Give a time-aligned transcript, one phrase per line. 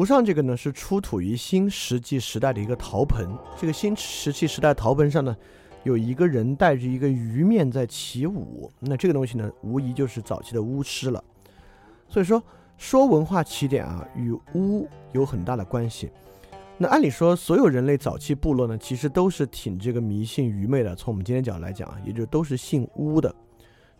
[0.00, 5.36] 图上这个呢是出土于新石器时代的一个陶盆，这个新石器时代陶盆上呢
[5.82, 11.22] 有一个人带着一个鱼面在起舞，那这个东西呢无疑就是早期的巫师了。
[12.08, 12.42] 所以说
[12.78, 16.10] 说文化起点啊与巫有很大的关系。
[16.78, 23.28] 那按理说所有人类早期部落呢其实都是挺这个迷信愚昧的，从我们今天角度来讲啊，也就都是信巫的。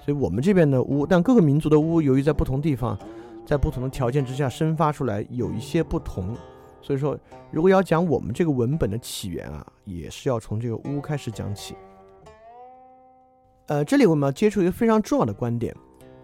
[0.03, 2.99] 所以我们这边的巫，但各个民族的巫由于在不同地方。
[3.45, 6.37] 在不同的条件之下生发出来有一些不同，
[6.81, 7.19] 所以说
[7.51, 11.75] 如果要讲我们这个文本的起源啊，也是要从这个巫开始讲起。
[13.67, 15.75] 呃，这里我们要接触一个非常重要的观点：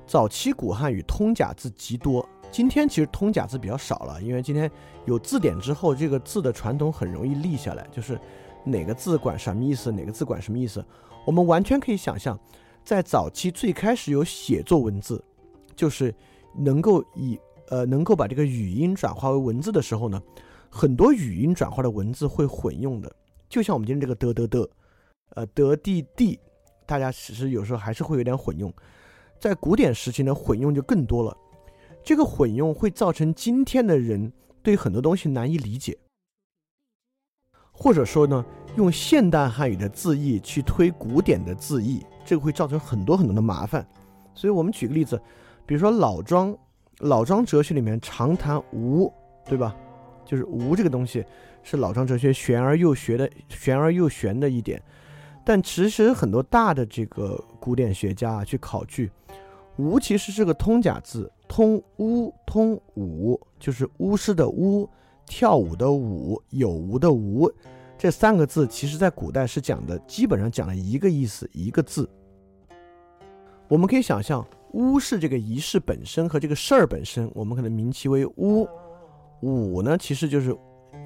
[0.07, 4.71] 早期古汉语通假字极多，今天其实通假字比较少了，因为今天
[5.05, 8.17] 有字典之后，这个字的传统很容易立下来，就是
[8.63, 10.85] 哪个字管什么意思，哪个字管什么意思。
[11.25, 12.39] 我们完全可以想象，
[12.85, 15.25] 在早期最开始有写作文字，
[15.75, 16.15] 就是。
[16.59, 20.23] 能够以呃能够把这个语音转化为文字的时候呢，
[20.71, 23.15] 很多语音转化的文字会混用的，
[23.49, 24.71] 就像我们今天这个得得得，
[25.31, 26.39] 呃得地地，
[26.87, 28.73] 大家其实有时候还是会有点混用，
[29.39, 31.37] 在古典时期呢混用就更多了，
[32.03, 35.99] 这个混用会造成今天的人对很多东西难以理解，
[37.73, 38.45] 或者说呢
[38.77, 43.87] 用现代汉语的字义去推古典的字义，这个会造成很多很多的麻烦，
[44.35, 45.21] 所以我们举个例子。
[45.67, 46.57] 比如说老庄，
[47.01, 49.13] 老庄哲学里面常谈无，
[49.45, 49.75] 对吧？
[50.25, 51.25] 就是无这个东西
[51.63, 54.81] 是老庄哲学玄而又学的玄而又玄的一点。
[55.45, 59.11] 但其实很多大的这个古典学家啊去考据，
[59.77, 64.89] 无其实是个通假字，通巫通舞，就是巫师的巫，
[65.27, 67.49] 跳舞的舞，有无的无，
[67.97, 72.09] 这三个字其实在古代是讲的，基本上讲了一个意思，一个字。
[73.69, 74.47] 我们可以想象。
[74.77, 78.69] 巫是这个仪式本身和这个事儿本身，我们可能名其为巫。
[79.41, 80.55] 舞呢，其实就是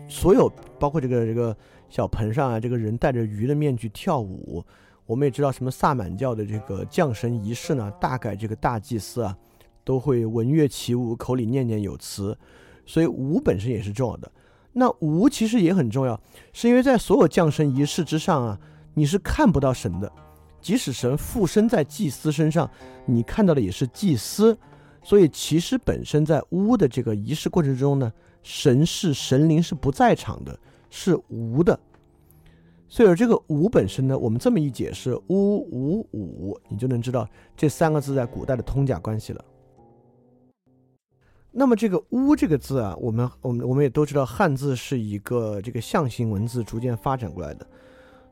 [0.08, 1.56] 所有包括这个这个
[1.88, 4.64] 小盆上啊，这个人戴着鱼的面具跳舞。
[5.06, 9.36] 我们也知道什么萨满教的这个降神仪式呢，大概这个大祭司啊
[9.84, 12.36] 都会闻乐起舞，口里念念有词，
[12.84, 14.30] 所以舞本身也是重要的。
[14.72, 16.20] 那舞其实也很重要，
[16.53, 18.59] 是因为在所有降神仪式之上啊，
[18.94, 20.10] 你是看不到神的。
[20.60, 22.71] 即使神附身在祭司身上，
[23.06, 24.56] 你看到的也是祭司，
[25.03, 28.12] 所以其实本身在巫的这个仪式过程中呢，
[28.43, 30.59] 神是神灵是不在场的，
[30.91, 31.78] 是无的。
[32.88, 39.44] 所以这个无本身呢，我们这么一解释，巫无武，你就能知道这三个字在古代的通假关系了。
[41.53, 47.66] 那么这个巫这个字啊，我们我们我们也都知道，汉字是一个这个象形文字逐渐发展过来的。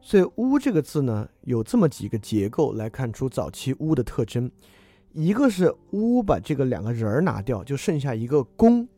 [0.09, 4.51] 所以“巫”这个字呢，有这么几个结构来看出早期“巫”的特征。
[5.13, 8.89] 一个是“巫”把这个两个人儿拿掉，就剩下一个“公”，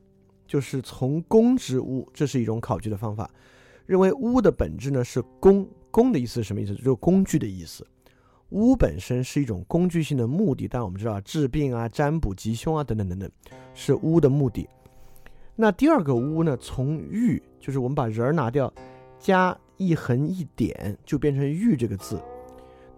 [0.47, 3.29] 就是从公之巫，这是一种考据的方法。
[3.87, 6.77] 认为“巫”的本质呢是“公”，“公”的意思是什么意思？
[6.77, 7.85] 就是工具的意思。
[8.51, 13.29] 巫本身是一种工具性的目的，但我们知道治病啊、占卜吉凶啊等等等等，
[13.75, 14.69] 是巫的目的。
[15.57, 18.73] 那第二个“巫”呢，从“玉”，就是我们把人儿拿掉，
[19.21, 19.57] 加。
[19.83, 22.21] 一横一点就变成玉这个字，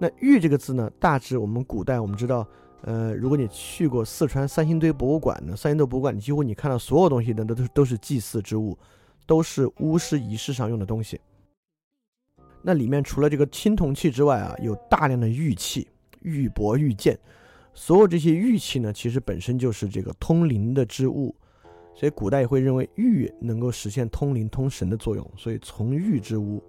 [0.01, 0.91] 那玉这个字呢？
[0.99, 2.45] 大致我们古代我们知道，
[2.81, 8.77] 呃，如果你去过四川三星堆博物馆呢，三星堆博物馆，你几乎你看到所有东西呢，都都都是祭祀之物，
[9.29, 11.21] 都是巫师仪式上用的东西。
[12.63, 15.87] 那里面除了这个青铜器之外啊，有大量的玉器，
[16.23, 17.17] 玉帛玉剑，
[17.73, 21.33] 所有这些玉器呢，其实本身就是这个通灵的之物。
[21.95, 26.63] 所以古代也会认为玉能够实现通灵通神的作用，所以从玉之巫。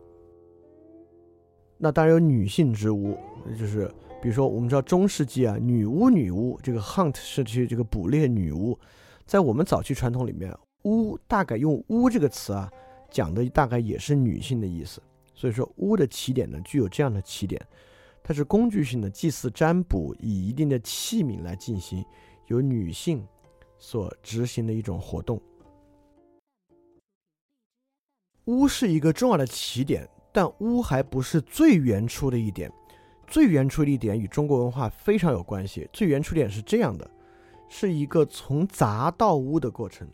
[1.77, 3.17] 那当然有女性之巫，
[3.57, 8.77] 就是比如说我们知道中世纪啊，女巫女巫这个 hunt 是去这个捕猎女巫，
[9.25, 10.53] 在我们早期传统里面，
[10.83, 12.71] 巫大概用巫这个词啊，
[13.09, 15.01] 讲的大概也是女性的意思。
[15.33, 17.59] 所以说巫的起点呢，具有这样的起点，
[18.21, 22.05] 它是工具性的祭祀占卜，以一定的器皿来进行，
[22.47, 23.25] 由女性。
[23.83, 25.41] 所执行的一种活动，
[28.45, 32.71] 巫是一个重要的起点，但巫还不是最原初的一点。
[33.27, 35.85] 最原初的一点与中国文化非常有关系。
[35.91, 37.11] 最原初点是这样的，
[37.67, 40.07] 是一个从杂到巫的过程。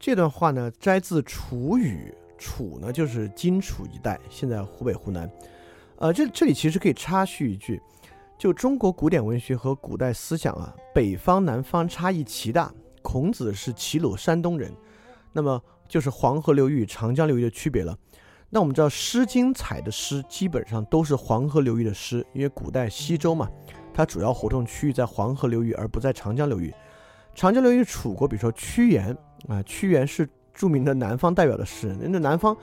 [0.00, 5.30] 这段话呢，摘自《楚语》，楚呢就是荆楚一带，现在湖北、湖南。
[5.98, 7.80] 呃，这这里其实可以插叙一句。
[8.38, 12.72] 就中国古典文学和古代思想啊，北方南方差异极大。
[13.02, 14.72] 孔子是齐鲁山东人，
[15.32, 17.96] 那么就是黄河流域与、长江流域的区别了。
[18.50, 23.48] 那我们知道《诗经》采的诗基本上都是黄河流域的诗，因为古代西周嘛，
[23.92, 26.72] 它主要活动区域在黄河流域，而不在长江流域。
[27.34, 29.16] 长江流域楚国，比如说屈原
[29.48, 31.98] 啊，屈原是著名的南方代表的诗人。
[32.02, 32.56] 那南方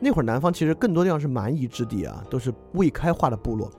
[0.00, 3.70] 那会儿南方其实更多地方是蛮夷之地啊，都是未开化的部落。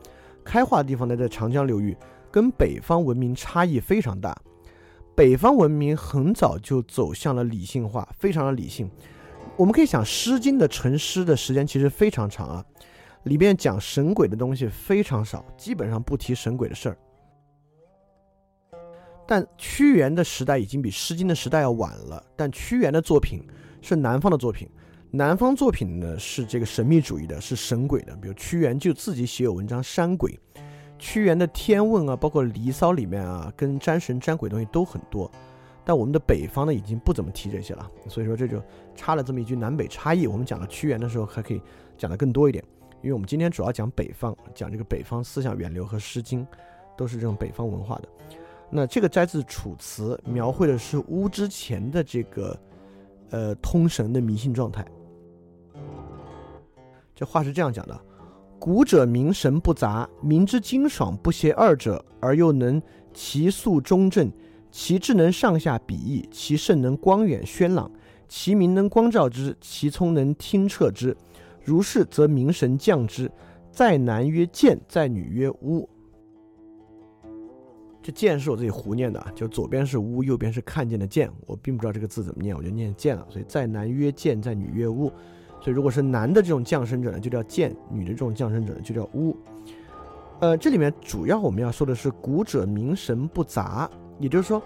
[0.43, 1.95] 开化的地方呢，在长江流域，
[2.31, 4.35] 跟北方文明差异非常大。
[5.15, 8.89] 北方文明很早就走向了理性化，非常的理性。
[9.55, 12.65] 我们可以想，《诗经》的成诗的时间其实非常长啊，
[13.23, 16.97] 里面讲神鬼的东西非常少，基本上不提神鬼的事儿。
[19.27, 23.47] 但屈原的时代已经比《诗经》的时代要晚了，但屈原的作品
[23.81, 24.67] 是南方的作品，
[25.15, 30.39] 南方作品呢是这个神秘主义的，是神鬼的，比如屈原就自己写有文章山鬼。
[30.97, 35.31] 屈原的《天问》啊，包括《离骚》里面啊，跟占神占鬼东西都很多，
[35.85, 37.87] 但我们的北方呢，已经不怎么提这些了。
[38.09, 38.59] 所以说这就
[38.95, 40.25] 差了这么一句南北差异。
[40.25, 41.61] 我们讲到屈原的时候，还可以
[41.95, 42.63] 讲的更多一点，
[43.03, 46.43] 因为我们今天主要讲北方，讲这个北方思想源流和《诗经》，
[46.97, 48.09] 都是这种北方文化的。
[48.71, 52.59] 那这个摘自《楚辞》，描绘的是巫之前的这个
[53.29, 54.83] 呃通神的迷信状态。
[57.15, 57.99] 这话是这样讲的。
[58.59, 62.81] 古者明神不杂，明之精爽不邪二者，而又能
[63.13, 64.31] 其素中正，
[64.71, 67.91] 其智能上下比翼，其圣能光远轩朗，
[68.29, 71.15] 其明能光照之，其聪能听彻之。
[71.61, 73.29] 如是，则明神降之。
[73.69, 75.89] 在男曰见，在女曰巫。
[78.01, 83.25] 这见是我自己胡念的，就左边是巫，右边是看见的见，我并不知道这个字怎么念，我就念见了。
[83.29, 85.11] 所以在男曰见，在女曰巫。
[85.63, 89.33] 所以，如果是男的这种降生者呢，就叫剑；女的这种降生者呢，就叫巫。
[90.41, 93.89] 呃，这里面主要我们要说的是古者名神不杂，
[94.19, 94.61] 也就是说，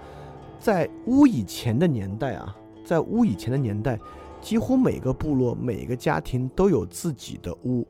[0.60, 4.00] 在巫以前的年代啊，在巫以前的年代，
[4.42, 7.88] 几乎每个部落、每个家庭都有自己的巫。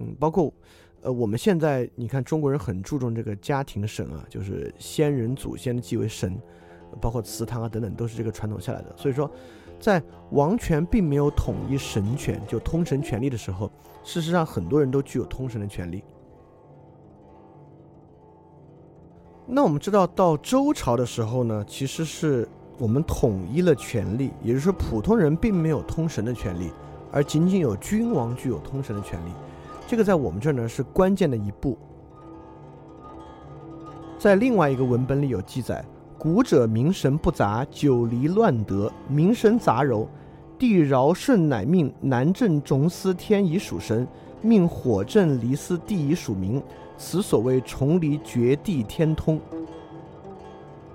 [0.00, 0.52] 嗯，包括
[1.00, 6.38] 呃，我们现在你看，中国人很注重这个家庭神啊，就是先人祖先的祭为神，
[7.00, 8.94] 包括祠堂啊等等，都是这个传统下来的。
[8.98, 9.30] 所以说。
[9.82, 10.00] 在
[10.30, 13.68] 王权并没有统一神权，就通神权力的时候，
[14.04, 16.04] 事实上很多人都具有通神的权利。
[19.44, 22.48] 那我们知道，到周朝的时候呢，其实是
[22.78, 26.70] 我们统一了权力，也就是说，普通人并没有通神的权利，
[27.10, 29.32] 而仅仅有君王具有通神的权利。
[29.88, 31.76] 这个在我们这儿呢是关键的一步。
[34.16, 35.84] 在另外一个文本里有记载。
[36.22, 40.06] 古者民神不杂，久离乱德，民神杂糅。
[40.56, 44.06] 帝尧舜乃命南震种司天以属神，
[44.40, 46.62] 命火震离司地以属民。
[46.96, 49.40] 此所谓重离绝地天通。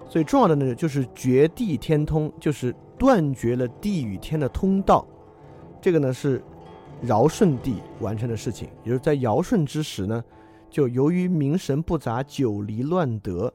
[0.08, 5.06] 最重要的呢，就是绝地天通，就是断绝了地与天的通道。
[5.82, 6.42] 这个呢是
[7.02, 10.24] 尧舜帝完成的事情，也就是在尧舜之时呢，
[10.70, 13.54] 就由于民神不杂，久离乱德。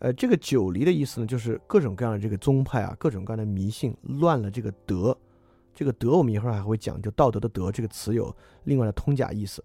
[0.00, 5.16] 呃，这个九离的意思呢，就是各种各样的这个宗派啊，各种各样的迷信乱了这个德，
[5.74, 9.62] 这个德我们一会儿还会讲，就道德的德这个词有另外的通假意思。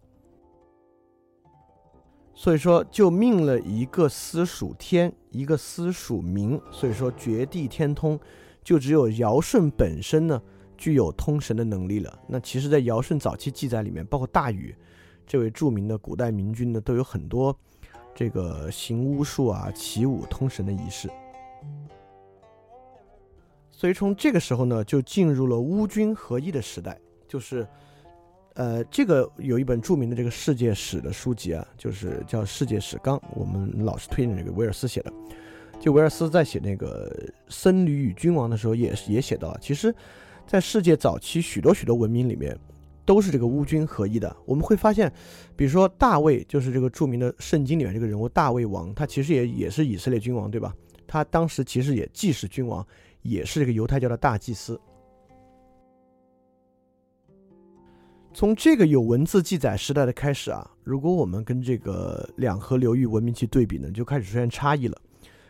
[2.34, 8.20] 所以说，就命了一个司属天，一个司属民，所以说绝地天通，
[8.62, 10.42] 就只有尧舜本身呢
[10.76, 12.20] 具有通神的能力了。
[12.28, 14.76] 那其实，在尧舜早期记载里面，包括大禹
[15.26, 17.58] 这位著名的古代明君呢，都有很多。
[18.16, 21.10] 这个行巫术啊、起舞通神的仪式，
[23.70, 26.98] 所以从这个时候呢，就进入了巫君合一的时代。
[27.28, 27.68] 就是，
[28.54, 35.12] 呃，这个有一本著名的这个世界史的书籍啊，就是叫《世界史纲》，我们老是推荐这个威尔斯写的。
[35.78, 37.14] 就威尔斯在写那个
[37.50, 39.94] 僧侣与君王的时候，也也写到，其实，
[40.48, 42.58] 在世界早期许多许多文明里面。
[43.06, 44.36] 都是这个乌君合一的。
[44.46, 45.12] 我们会发现，
[45.56, 50.74] 比如说大卫，就是这个著名的圣经里面这个人物大卫王，他其实也也是以色列君王，对吧？
[51.08, 52.86] 他当时其实也既是君王，
[53.22, 54.80] 也是这个犹太教的大祭司。
[58.34, 65.02] 从这个有文字记载时代的开始啊，如果我们跟这个两河流域文明去对比呢，就开始出现差异了。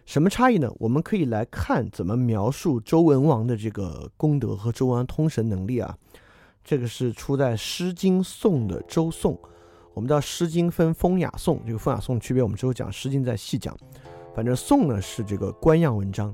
[0.05, 0.71] 什么差异呢？
[0.77, 5.97] 我们可以来看怎么描述周文王的这个功德和周文王通神能力啊。
[6.65, 9.33] 这个是出在《诗经·颂》的《周颂》。
[9.93, 13.77] 我们知道《诗经》分风雅颂，这个风雅颂区别我们之后讲《诗经》再细讲。
[14.33, 16.33] 反正颂呢是这个官样文章，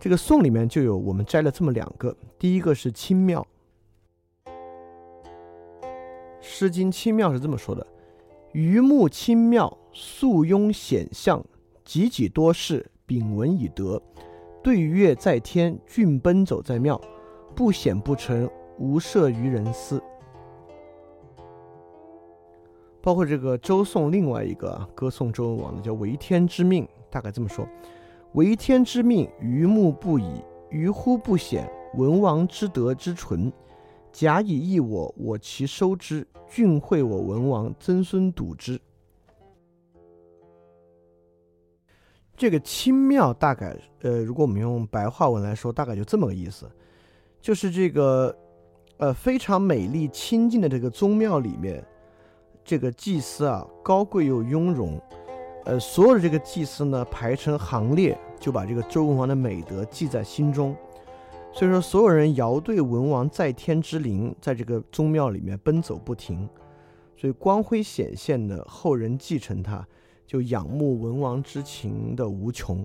[0.00, 2.14] 这个颂里面就有我们摘了这么两个。
[2.36, 3.46] 第一个是清妙，
[6.40, 7.86] 《诗经·清妙》是这么说的
[8.52, 11.42] ：“鱼目清妙，素庸显象，
[11.84, 14.02] 己己多事，秉文以德。
[14.64, 17.00] 对月在天，俊奔走在庙，
[17.54, 20.02] 不显不成。”无涉于人思，
[23.00, 27.66] 包括这个周颂另外一个歌颂周文王的叫“为天之命”，大概这么说
[28.32, 31.70] ：“为天之命，于目不已，于乎不显。
[31.94, 33.52] 文王之德之纯，
[34.10, 36.26] 假以益我，我其收之。
[36.48, 38.80] 俊惠我文王，曾孙睹之。
[42.36, 46.68] 这个清妙大概，呃，如果我们用白话文来说，大概就这么个意思，
[47.40, 48.36] 就是这个，
[48.98, 51.84] 呃，非常美丽清静的这个宗庙里面，
[52.64, 55.00] 这个祭司啊，高贵又雍容，
[55.64, 60.76] 呃，所有的这个祭司呢，排成行列，就把这个周文王的美德记在心中。
[61.52, 66.48] 所以说，所有人遥对文王在天之灵，在这个宗庙里面奔走不停，
[67.16, 69.86] 所以光辉显现的后人继承他。
[70.26, 72.84] 就仰慕文王之情的无穷。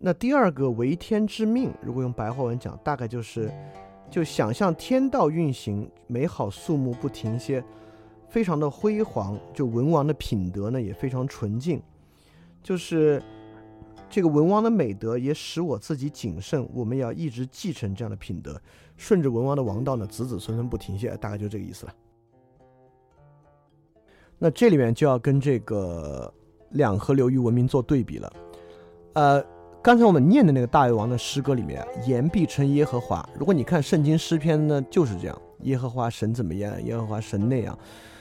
[0.00, 3.52] 那第二个为天之命，如果用白话文讲，大概就是，
[4.08, 7.62] 就想象天道运行，美好肃穆不停歇，
[8.28, 9.38] 非常的辉煌。
[9.52, 11.82] 就文王的品德呢，也非常纯净。
[12.62, 13.22] 就是
[14.08, 16.68] 这个文王的美德，也使我自己谨慎。
[16.72, 18.60] 我们要一直继承这样的品德，
[18.96, 21.16] 顺着文王的王道呢，子子孙孙不停歇。
[21.16, 21.94] 大概就这个意思了。
[24.38, 26.32] 那这里面就要跟这个
[26.70, 28.32] 两河流域文明做对比了，
[29.14, 29.44] 呃，
[29.88, 33.26] 刚才我们念的那个大卫王的诗歌里面，言必称耶和华。
[33.34, 37.78] 如果你看圣经诗篇呢，就是这样，耶和华神怎么样，耶和华神那样，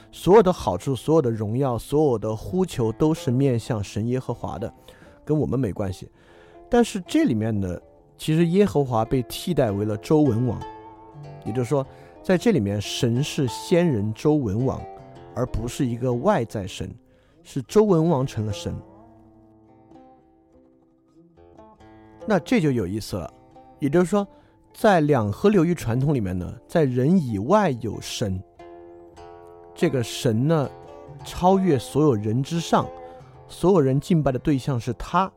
[0.09, 4.73] 所有的好处、所有的荣耀、所有的呼求都是面向神耶和华的，
[5.25, 6.09] 跟我们没关系。
[6.69, 7.77] 但是这里面呢，
[8.17, 10.57] 其实耶和华被替代为了周文王，
[11.43, 11.85] 也就是说，
[12.23, 14.81] 在这里面神是先人周文王。
[15.35, 16.89] 而不是一个外在神，
[17.43, 18.73] 是周文王成了神。
[22.27, 23.33] 那这就有意思了，
[23.79, 24.27] 也就是说，
[24.73, 28.43] 在两河流域传统里面呢，在人以外有神，
[29.73, 30.69] 这个神呢
[31.23, 32.85] 超越所有人之上，
[33.47, 35.31] 所有人敬拜的对象是他。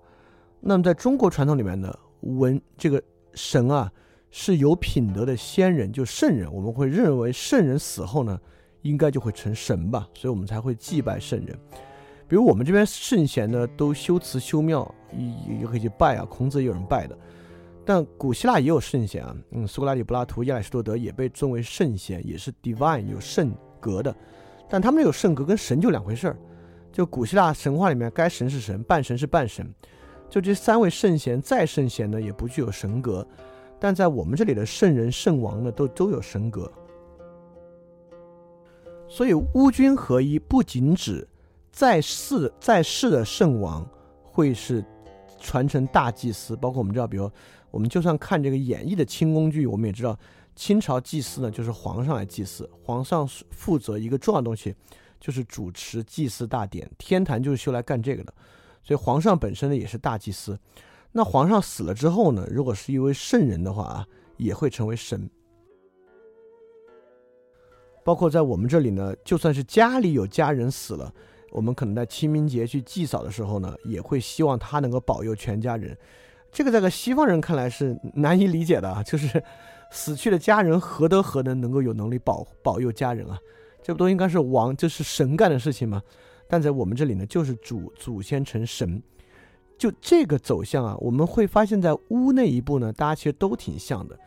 [0.61, 3.03] 那么在中国传统里面呢，文这个
[3.35, 3.91] 神啊
[4.31, 8.39] 是有品德的先人，就圣人，我们会认为圣人死后呢。
[8.83, 11.55] 应该就会成神吧，所以我们才会祭拜圣人。
[12.31, 16.25] 比如我们这边圣贤呢，都修祠修庙，也也可以去拜啊。
[16.25, 17.19] 孔子也有人拜的，
[17.85, 19.37] 但古希腊也有圣贤啊。
[19.51, 24.15] 嗯，苏格拉底、柏拉图、亚里士多德也被尊为圣贤，也是 divine 有圣格的。
[24.69, 26.37] 但他们有圣格跟神就两回事儿。
[26.93, 29.69] 就古希腊神话里面，该神是神，半神是半神。
[30.29, 33.27] 就这三位圣贤再圣贤呢，也不具有神格。
[33.81, 36.71] 但在我们这里的圣人圣王呢，都都有神格。
[39.09, 41.27] 所以乌君合一不仅指
[41.81, 43.89] 在世在世的圣王
[44.23, 44.85] 会是
[45.39, 47.31] 传承大祭司，包括我们知道，比如
[47.71, 50.15] 我们就算看这个演绎的清宫剧，我们也知道
[50.55, 54.75] 清朝祭司呢就是皇上来祭祀，皇上负责一个重要东西
[55.19, 58.35] 就是主持祭祀大典，天坛就是修来干这个的，
[58.83, 60.59] 所以皇上本身呢也是大祭司。
[61.13, 64.07] 那皇上死了之后呢，如果是一位圣人的话啊，
[64.37, 65.31] 也会成为神。
[68.05, 71.11] 包括在我们这里呢，就算是家里有家人死了，
[71.51, 75.97] 我们可能在清明节去祭扫的时候呢，也会希望他能够保佑全家人。
[76.51, 79.43] 这个在个西方人看来是难以理解的啊，就是
[79.91, 83.39] 死去的家人何德何能能够有能力保保佑家人啊？
[83.83, 86.03] 这不都应该是王，这是神干的事情吗？
[86.49, 89.03] 但在我们这里呢，就是祖祖先成神，
[89.79, 94.19] 就这个走向啊，我们会发现在屋那一步呢，大家其实都挺像的，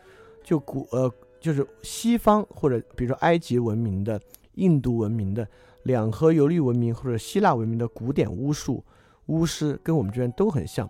[0.42, 1.12] 就古呃。
[1.40, 4.18] 就是西方或者比如说埃及文明的、
[4.54, 5.46] 印度文明的、
[5.84, 8.84] 两河游历文明或者希腊文明的古典巫术、
[9.26, 10.88] 巫师，跟我们这边都很像。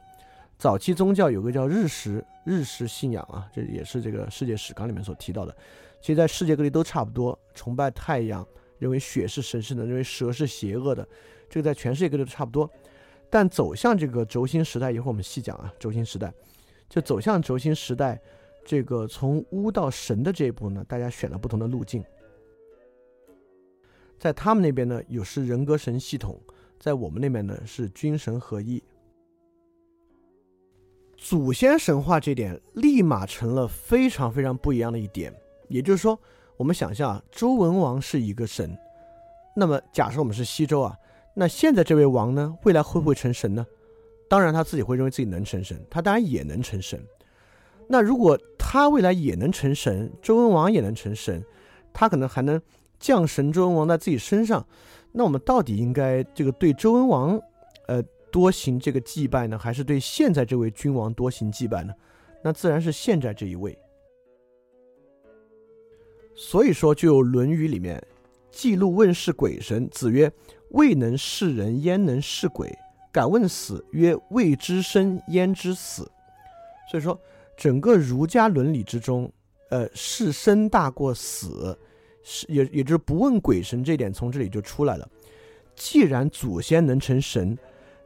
[0.57, 5.55] 早期宗教有个叫日食日食信仰啊，这也是这个世界史纲里面所提到的。
[6.01, 8.47] 其实，在世界各地都差不多，崇拜太阳，
[8.79, 11.07] 认为血是神圣的，认为蛇是邪恶的，
[11.51, 12.71] 这个在全世界各地都差不多。
[13.29, 16.33] 但走向这个轴心时代，一会儿我们细讲啊，轴心时代
[16.89, 18.21] 就走向轴心时代。
[18.67, 22.03] 这个从巫到神的这一步呢，大家选了不同的路径。
[24.19, 26.35] 在他们那边呢，有是人格神系统；
[26.79, 28.83] 在我们那边呢，是君神合一。
[31.17, 35.33] 祖先神话这点立马成了非常非常不一样的一点。
[35.69, 36.19] 也就是说，
[36.57, 38.77] 我们想象啊，周文王是一个神，
[39.57, 40.97] 那么假设我们是西周啊，
[41.35, 43.67] 那现在这位王呢，未来会不会成神呢？
[44.29, 47.03] 当然他自己会认为自己能成神，他当然也能成神。
[47.89, 51.45] 那如果他未来也能成神，周文王也能成神，
[51.93, 52.61] 他可能还能
[52.99, 54.67] 降神周文王在自己身上，
[55.13, 57.41] 那我们到底应该这个对周文王，
[57.87, 61.93] 呃，多行这个祭拜呢，还是对现在这位君王多行祭拜呢？
[62.43, 63.79] 那自然是现在这一位。
[66.35, 68.03] 所以说，就有《论语》里面
[68.51, 70.31] 记录问世鬼神，子曰
[70.71, 72.77] ：“未能是人，焉能是鬼？
[73.13, 76.03] 敢问死，曰：未知生焉知死？
[76.91, 77.17] 所以说，
[77.57, 79.33] 整个儒家伦理之中，
[79.71, 81.79] 呃，是生大过死，
[82.25, 85.09] 是也也就是不问鬼神这点从这里就出来了。
[85.77, 87.57] 既然祖先能成神，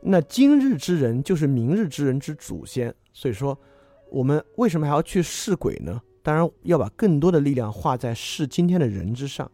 [0.03, 2.95] 那今日之人就是明日之人之祖先。
[3.13, 3.59] 所以说，
[4.11, 6.03] 我们为什么还要去试鬼呢？
[6.23, 9.51] 当然要把更多的力量化在试今天的人之上。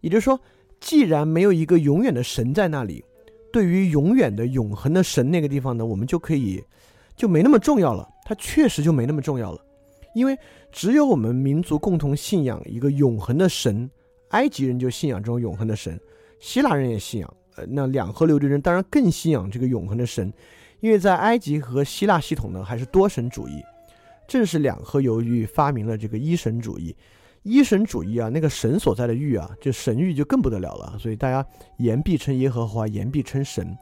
[0.00, 0.40] 也就是说，
[0.80, 3.04] 既然没有一个永远的神在那里，
[3.52, 6.62] 对于永远的永恒的神那个地方呢，我们就可以
[7.16, 8.08] 就没那么重要了。
[8.24, 9.64] 它确实就没那么重要了，
[10.14, 10.38] 因为
[10.72, 13.90] 只有我们民族共同信仰一个永恒的神，
[14.30, 15.98] 埃及人就信仰这种永恒的神，
[16.38, 20.32] 希腊人也信仰，呃，那两河流域人当然更信仰这个永恒的神，
[20.80, 23.62] 因为在埃及和希腊系统呢还是多神主义，
[24.26, 26.94] 正是两河流域发明了这个一神主义。
[27.42, 30.94] 一神主义啊，那个神所在的域啊，就神域就更不得了了。
[30.98, 31.44] 所以大家
[31.78, 33.74] 言必称耶和华，言必称神。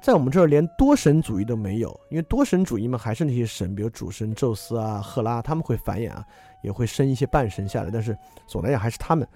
[0.00, 6.24] 在我们这儿连多神主义都没有，因为多神主义嘛，还是那些神，比如主神宙斯啊、赫拉，他们会繁衍啊，
[6.62, 7.90] 也会生一些半神下来。
[7.90, 9.26] 但是总来讲还是他们。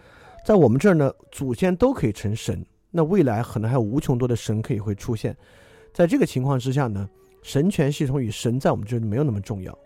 [0.44, 5.36] 在我们这儿呢，祖先都可以成神，那未来可能还有无穷多的神可以会出现。
[5.92, 7.08] 在这个情况之下呢，
[7.42, 9.76] 神权系统与神在我们这儿没有那么重要。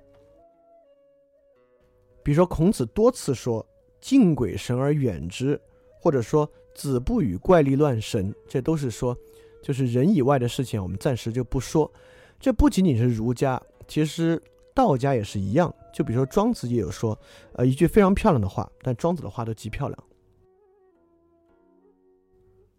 [2.23, 3.65] 比如说，孔子多次说
[4.01, 5.61] “敬鬼神而远之”，
[6.01, 9.17] 或者说“子不与怪力乱神”，这都是说，
[9.67, 11.93] 就是人以外的事情，我们暂时就不说。
[12.39, 14.41] 这不仅仅是儒家，其实
[14.73, 15.75] 道家也是一样。
[15.93, 17.19] 就比如说庄子也有说，
[17.55, 20.05] 呃，一句非常漂亮的话，但庄子的话都极漂亮。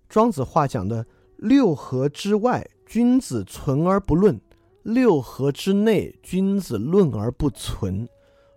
[0.08, 4.34] 庄子话讲的“六合之外，君子存而不论；
[4.84, 8.08] 六合之内，君子论而不存。”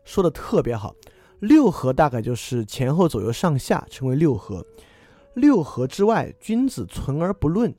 [0.06, 0.94] 说的特别好，
[1.40, 4.64] 六合大概就是前后左右上下称为六合，
[5.34, 7.74] 六合之外，君子存而不论，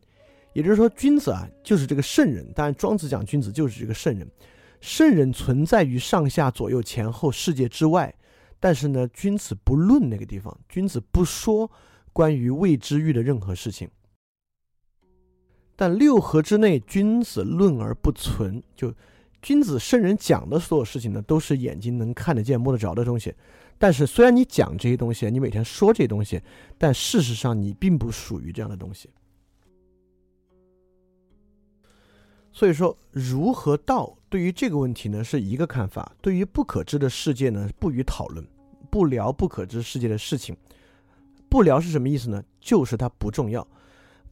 [0.53, 2.45] 也就是说，君子啊就是这个圣人。
[2.53, 4.29] 当然，庄子讲君子就是这个圣人，
[4.79, 8.13] 圣人存在于上下左右前后世界之外，
[8.59, 11.69] 但是呢，君子不论那个地方，君子不说
[12.13, 13.89] 关于未知域的任何事情。
[15.75, 18.93] 但六合之内，君子论而不存，就。
[19.43, 23.33] 君子圣人讲的所有事情呢，都是眼睛能看得见、摸得着的东西。
[23.79, 26.39] 但是，虽然你讲这些东西，你每天说这些东西，
[26.77, 29.09] 但事实上你并不属于这样的东西。
[32.53, 36.11] 所以说，儒和道对于这个问题呢是一个看法。
[36.21, 38.45] 对于不可知的世界呢，不予讨论，
[38.89, 40.55] 不聊不可知世界的事情。
[41.47, 42.43] 不聊是什么意思呢？
[42.59, 43.65] 就是它不重要。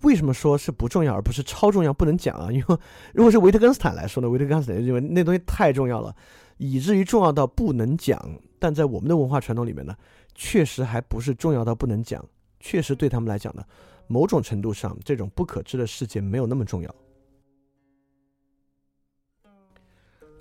[0.01, 2.49] 为什么说是不重要而不是超重要不能讲啊？
[2.53, 2.77] 因为
[3.13, 6.15] 如果是维特根斯坦来说呢，维特根斯坦认为那东西太重要了，
[6.57, 8.17] 以至于重要到不能讲。
[8.59, 9.95] 但在我们的文化传统里面呢，
[10.35, 12.23] 确实还不是重要到不能讲。
[12.59, 13.63] 确实对他们来讲呢，
[14.07, 16.95] 某种程度上这种不可知的世界没有那么重要。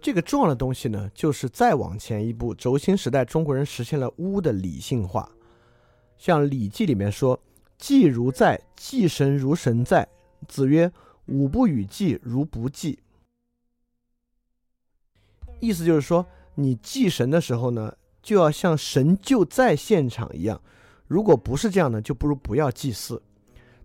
[0.00, 5.28] 这个重要的东西呢，就是再往前一步，轴心时代中国人实现了巫的理性化，
[6.16, 7.38] 像《礼记》里面说。
[7.78, 10.08] 祭如在，祭神如神在。
[10.48, 10.90] 子曰
[11.26, 12.98] ：“吾不与祭，如不祭。”
[15.60, 20.60] 意思就是说，你祭神的时候呢，就要像神就在现场一样。
[21.06, 23.22] 如果不是这样呢，就不如不要祭祀。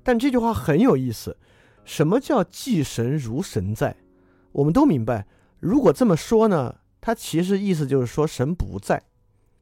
[0.01, 1.37] 但这句话很有意思，
[1.85, 3.95] 什么叫祭神如神在？
[4.53, 5.27] 我们都明白，
[5.63, 9.01] 如果这么说呢，它其实意思就是说神不在，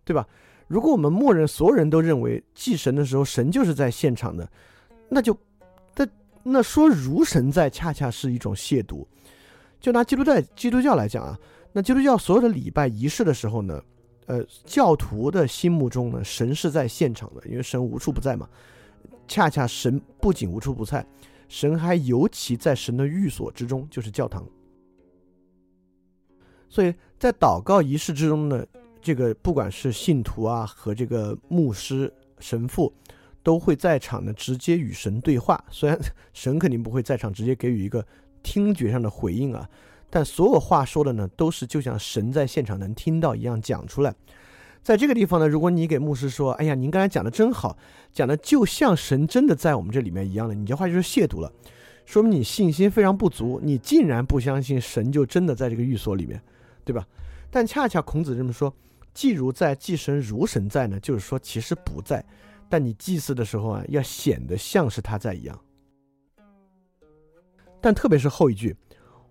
[0.04, 0.28] 对吧？
[0.68, 4.50] 如果我们默认所有人都认为祭神的时候神就是在现场的，
[5.10, 5.38] 那就，
[5.96, 6.08] 那
[6.42, 9.06] 那说如神在恰恰是一种亵渎。
[9.80, 11.38] 就拿基督教基督教来讲啊，
[11.72, 13.80] 那基督教所有的礼拜仪式的时候呢，
[14.26, 18.50] 呃，教徒的心目中呢，神是在现场的，因为神无处不在嘛。
[19.28, 21.06] 恰恰神不仅无处不在，
[21.48, 24.44] 神还尤其在神的寓所之中，就是教堂。
[26.72, 28.66] 所以在祷告仪式之中呢。
[29.04, 32.94] 这个不管是信徒啊和这个牧师、神父，
[33.42, 35.60] 都会在场呢，直接与神对话。
[35.74, 36.00] 虽然
[36.34, 38.06] 神肯定不会在场直接给予一个
[38.44, 39.68] 听觉上的回应啊，
[40.08, 44.14] 但所有话说的呢，都是就像神在现场能听到一样讲出来。
[44.84, 47.76] 在这个地方呢，如果你给牧师说：“哎呀，您刚才讲的真好，
[48.14, 51.52] 讲的就像神真的在我们这里面一样的”，你这话就是亵渎了，
[52.06, 56.40] 说明你信心非常不足，你竟然不相信神就真的在这个寓所里面，
[56.84, 57.08] 对吧？
[57.50, 58.74] 但恰恰孔子这么说。
[59.14, 62.24] 祭如在，祭神如神在呢，就是说其实不在，
[62.70, 65.60] 但你祭祀的时候啊，要显得像是他在一样。
[67.82, 68.74] 但特别是后一句，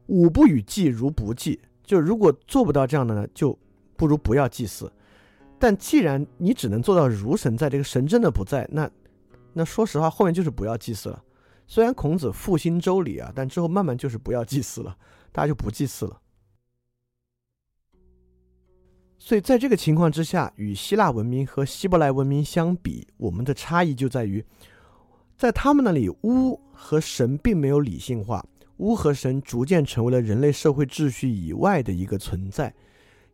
[0.09, 3.59] 吾不与祭如不祭，就如果做不到这样的呢，就
[3.97, 4.93] 不如不要祭祀。
[5.59, 8.91] 但既然你只能做到如神在，这个神真的不在，那
[9.53, 11.25] 那说实话，后面就是不要祭祀了。
[11.67, 14.95] 虽然孔子复兴周礼啊，但之后慢慢就是不要祭祀了，
[15.33, 16.21] 大家就不祭祀了。
[19.22, 24.42] 所以在这个情况之下，与希腊文明和希伯来文明相比，我们的差异就在于，
[25.37, 28.42] 在他们那里，巫和神并没有理性化，
[28.78, 32.74] 巫和神逐渐成为了人类社会秩序以外的一个存在。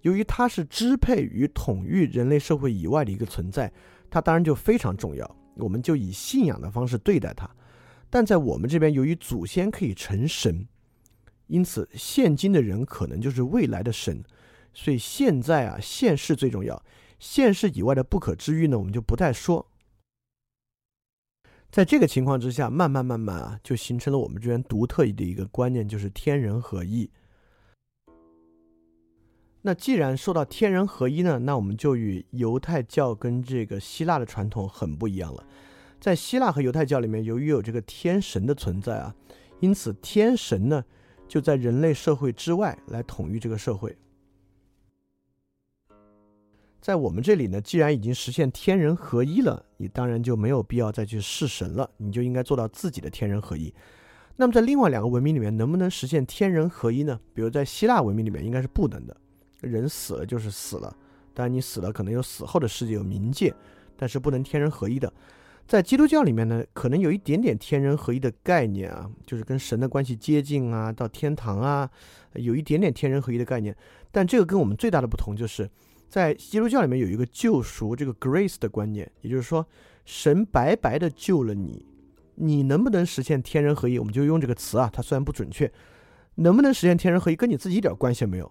[0.03, 3.73] 由于它是支配与统御人类社会以外的一个存在，
[4.11, 5.37] 它当然就非常重要。
[5.55, 7.49] 我们就以信仰的方式对待它。
[8.11, 10.67] 但在我们这边，由于祖先可以成神，
[11.47, 14.21] 因此现今的人可能就是未来的神。
[14.79, 16.85] 所以现在啊，现世最重要，
[17.19, 19.73] 现世以外的不可知域呢，我们就不再说。
[21.71, 27.11] 在这个情况之下，慢慢慢慢啊，就形成了我们这边独特的一个观念，就是天人合一。
[29.63, 35.43] 那既然说到天人合一呢，那我们就与犹太教跟这个希腊的传统很不一样了。
[35.99, 39.15] 在希腊和犹太教里面，由于有这个天神的存在啊，
[39.61, 40.85] 因此天神呢
[41.27, 43.97] 就在人类社会之外来统御这个社会。
[46.87, 53.75] 在我们这里呢，既然已经实现天人合一了，你当然就没有必要再去弑神了，你就应该做到自己的天人合一。
[54.37, 57.19] 那么在另外两个文明里面，能不能实现天人合一呢？
[57.35, 59.17] 比如在希腊文明里面，应该是不能的，
[59.63, 60.97] 人死了就是死了，
[61.35, 63.53] 当然你死了可能有死后的世界有冥界，
[63.97, 65.13] 但是不能天人合一的。
[65.67, 71.91] 在基督教里面呢，可能有一点点天人合一的概念啊，就是跟神的关系接近啊，到天堂啊，
[72.35, 73.77] 有一点点天人合一的概念。
[74.13, 75.69] 但这个跟我们最大的不同就是。
[76.09, 79.67] 在基督教里面有一个救赎这个 grace 的观念，也就是说，
[80.05, 81.85] 神白白的救了你，
[82.37, 83.99] 你能不能实现天人合一？
[83.99, 85.71] 我们就用这个词啊，它虽然不准确，
[86.37, 88.51] 能不能实现天人合一，跟你自己一点关系没有。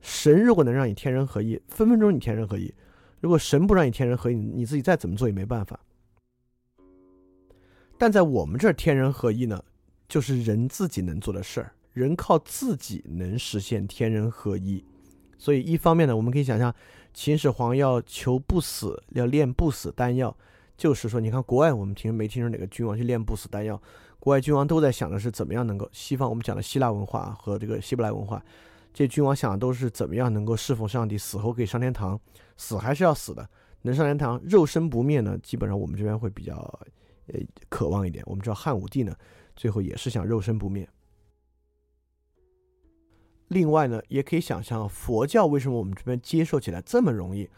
[0.00, 2.72] 神如果能让你天人合一，分分钟你天人合一；
[3.20, 5.78] 如果神不让你天人合一，你自己再怎么做也没办法。
[7.96, 9.62] 但在我们这儿，天人合一呢，
[10.08, 14.84] 就是人自己能做的事儿，人靠自己能实现天人合一。
[15.42, 16.72] 所以一方面呢，我们可以想象，
[17.12, 20.32] 秦始皇要求不死，要炼不死丹药，
[20.76, 23.82] 就是说，你看国外，我们听没听说哪个君王去炼不死丹药？
[24.20, 28.40] 国外君王都在想的是怎么样能够西方我们讲的希腊文化和这个希伯来文化，
[28.94, 32.16] 这君王想的都是怎么样能够侍奉上帝，死后可以上天堂，
[32.56, 33.44] 死还是要死的，
[33.82, 35.36] 能上天堂，肉身不灭呢？
[35.42, 36.54] 基本上我们这边会比较
[37.26, 38.22] 呃渴望一点。
[38.28, 39.12] 我们知道汉武帝呢，
[39.56, 40.88] 最后也是想肉身不灭。
[43.52, 47.48] 另外呢，也可以想象佛教为什么我们这边接受起来这么容易？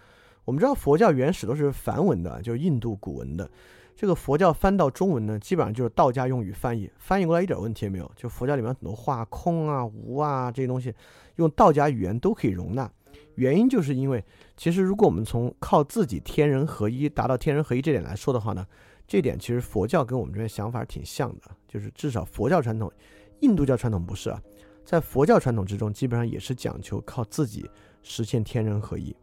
[0.44, 3.48] 我们知道佛教原始都是梵文的，就是印度古文的。
[3.96, 8.10] 这个佛教翻到中文呢，基本上就是道家用语翻译，翻译过来一点问题也没有。
[8.16, 10.92] 就佛教里面很多话，空啊、无啊这些东西，
[11.36, 12.90] 用道家语言都可以容纳。
[13.36, 14.22] 原因就是因为，
[14.56, 18.66] 其实如果我们从靠自己天人合一达到天人合一这点来说的话呢，
[19.06, 22.92] 这点其实佛教跟我们这边想法挺像的，就是至少佛教传统，
[23.40, 24.42] 印度教传统不是啊。
[24.84, 27.68] 在佛教传统之中，基本上也是讲求靠自己
[28.02, 29.16] 实现天人合一。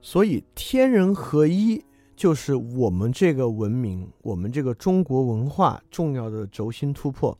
[0.00, 1.82] 所以，天人合一
[2.14, 7.36] 就是我们这个文明、我们这个中国文化重要的轴心突破。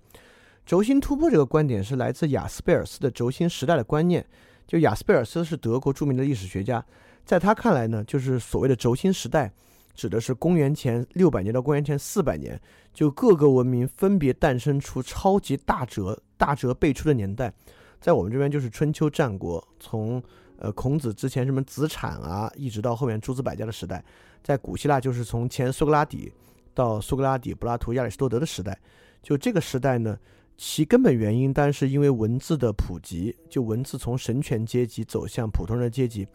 [0.67, 4.27] 轴心突破这个观点是来自雅斯贝尔斯的轴心时代的观念。
[4.67, 6.85] 就雅斯贝尔斯是德国著名的历史学家，
[7.25, 9.53] 在他看来呢，就是所谓的轴心时代。
[9.95, 12.61] 指的是公元前六百年到公元前四百年，
[12.93, 17.53] 就各个文明分别诞生出超级大哲大哲辈出的年代，
[18.01, 20.23] 在我们这边就是春秋战国，从
[20.59, 24.05] 呃孔子之前什么子产啊，一直到后面诸子百家的时代，
[24.43, 26.33] 在古希腊就是从前苏格拉底
[26.75, 28.79] 到苏格拉底、柏拉图、亚里士多德的时代，
[29.23, 30.19] 就这个时代呢，
[30.57, 36.27] 其根本原因当然是因为文字的普及，就文字从神权阶级走向普通人的阶级，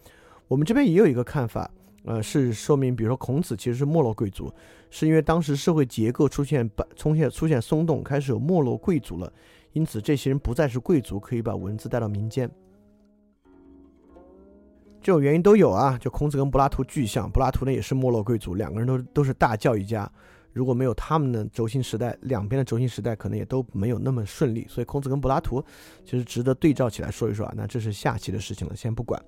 [0.47, 1.69] 我们这边也有一个看法。
[2.05, 4.51] 呃，是说明，比如说孔子其实是没落贵族，
[4.89, 9.31] 是因为当时社会结构出现出现出现松动，开始有没落贵族了，
[9.73, 12.49] 因此这些人不再是贵族，可以把文字带到民间。
[15.01, 20.09] 这种原因都有啊，就孔子跟柏拉图巨像，柏拉图呢也是没落贵族，两个人都都是大教育家，
[20.51, 25.63] 如果没有他们的轴心时代，两边的轴心时代可能也都没有那么顺利，所以孔子跟柏拉图
[26.03, 29.21] 其实值得对照起来说一说啊，那这是下期的事情了，先不管。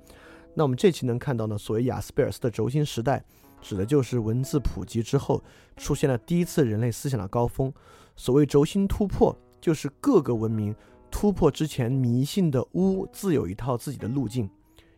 [0.53, 1.57] 那我们这期能看到呢？
[1.57, 3.23] 所谓雅斯贝尔斯的轴心时代，
[3.61, 5.41] 指的就是文字普及之后
[5.77, 7.73] 出现了第一次人类思想的高峰。
[8.15, 10.75] 所谓轴心突破，就是各个文明
[11.09, 14.49] 突破之前迷信的巫，自有一套自己的路径，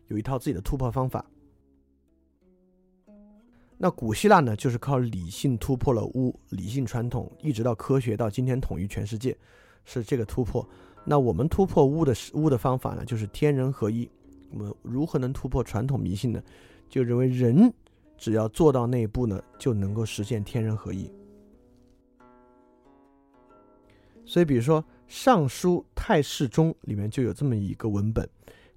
[0.08, 1.24] 有一套自己的突破方法。
[3.78, 9.36] 那古希腊呢，就是靠理性突破了巫，理性传统一直到科学，到今天统一全世界，
[9.84, 10.66] 是这个突破。
[11.04, 14.10] 那我们突破巫的巫的方法呢，就是天人合一。
[14.54, 16.40] 我们如何能突破传统迷信呢？
[16.88, 17.72] 就认为人
[18.16, 21.10] 只要做到那一步呢，就能够实现天人合一。
[24.24, 28.28] 所以，比如说《尚书太史中》里面就有这么一个文本：“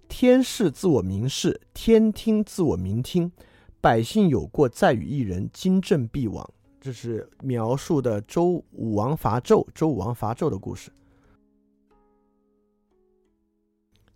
[0.09, 3.31] 天视自我明视，天听自我明听。
[3.79, 6.49] 百姓有过，在与一人，今正必亡。”
[6.81, 10.91] 这是描述的周武王伐纣，周武王伐纣的故事。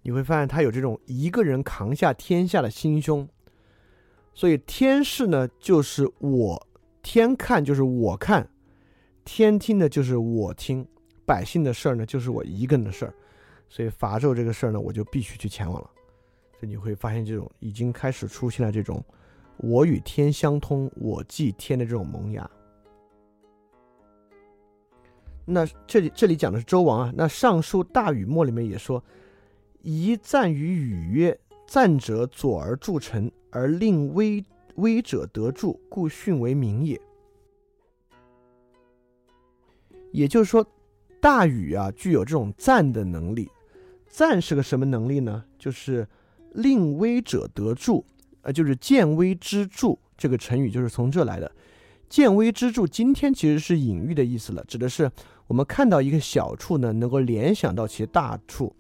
[0.02, 3.28] 你会发现他有这种一个人扛下天下的心胸。
[4.34, 6.68] 所以天视呢，就是我
[7.02, 8.44] 天看，就是我看；
[9.26, 10.88] 天听的，就是我听。
[11.26, 13.14] 百姓的事儿呢，就是我一个人的事儿。
[13.70, 15.90] 所以伐纣这个事儿呢，我就必须去前往了。
[16.60, 19.04] 所以你会发现，这种已经开始出现了这种
[19.58, 22.50] “我与天相通，我祭天”的这种萌芽。
[25.46, 27.14] 那这里这里讲的是周王啊。
[27.16, 29.02] 那《尚书大禹谟》里面也说
[29.82, 34.41] ：“宜赞于禹曰：‘赞者左而助臣。’”而令威
[34.76, 36.98] 威者得助，故训为名也。
[40.13, 40.65] 也就是说，
[41.20, 43.50] 大禹啊，具有这种赞的能力。
[44.08, 45.44] 赞是个什么能力呢？
[45.60, 46.08] 就是
[46.54, 48.06] 令威者得助，
[48.41, 49.98] 呃，就是见微知著。
[50.17, 51.52] 这个成语就是从这来的。
[52.08, 55.12] 见微知著，今天其实是隐喻的意思了，指的是
[55.48, 58.74] 我们看到一个小处呢，能够联想到其大处。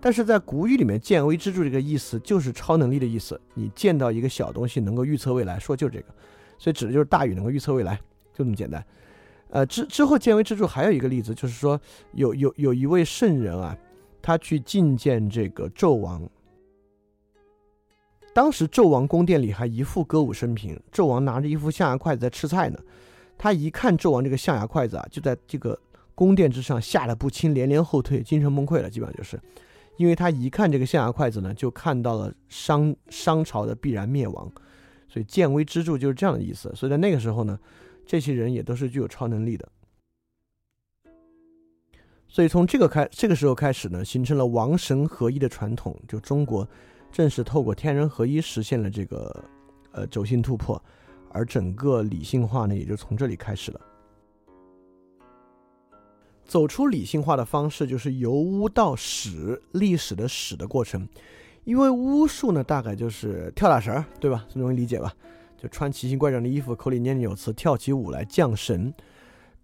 [0.00, 3.40] 但是在古语里面，“见微知著”这个意思就是超能力的意思。
[3.54, 6.06] 你见到一个小东西，能够预测未来，说就是这个，
[6.58, 7.96] 所以指的就是大禹能够预测未来，
[8.32, 8.84] 就这么简单。
[9.50, 11.80] 呃，之之后“见微知著”还有一个例子，就是说
[12.12, 13.76] 有有有一位圣人啊，
[14.22, 16.22] 他去觐见这个纣王。
[18.32, 22.78] 当时纣王宫殿里还一副歌舞升平，纣王拿着一副象牙筷子在吃菜呢。
[23.38, 25.78] 他一看纣王这个象牙筷子啊，就在这个
[26.14, 29.40] 宫殿之上吓得不轻，连连后退，精神崩溃了，基本上就是。
[29.96, 34.50] 因为他一看这个象牙筷子呢，就看到了商商朝的必然灭亡，
[35.08, 36.70] 所以见微知著就是这样的意思。
[36.74, 37.58] 所以在那个时候呢，
[38.04, 39.68] 这些人也都是具有超能力的。
[42.28, 46.68] 所以从这个开这个时候开始呢，形成了王神合一的传统，就中国
[47.10, 49.44] 正是透过天人合一实现了这个
[49.92, 50.82] 呃轴心突破，
[51.30, 53.80] 而整个理性化呢，也就从这里开始了。
[56.46, 61.06] 走出理性化的方式就是由巫到史，历史的史的过程。
[61.64, 64.46] 因为巫术呢，大概就是跳大神儿，对吧？
[64.54, 65.12] 容易理解吧？
[65.58, 68.94] 就穿奇形怪状的衣服，口里念念有词，跳起舞来降神。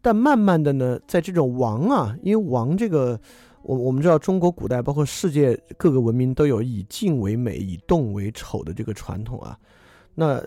[0.01, 3.21] 但慢慢的呢，在这种王啊，因为王这个，
[3.63, 9.57] 我我们知道中国古代包括世界各个文明都有以静为美，以动为丑的这个传统啊。
[10.17, 10.43] 那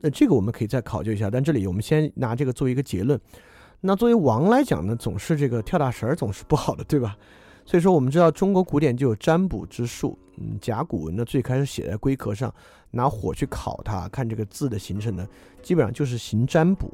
[0.00, 3.20] 那这个我们可以再考究一下，但这里我们先拿这个做一个结论。
[3.82, 7.16] 那作为王来讲呢，总是这个跳大神儿总是不好的，对吧？
[7.64, 10.18] 所以说，我们知道中国古典就有占卜之术。
[10.36, 12.52] 嗯，甲骨文呢，最开始写在龟壳上，
[12.90, 15.26] 拿火去烤它，看这个字的形成呢，
[15.62, 16.92] 基本上就是行占卜。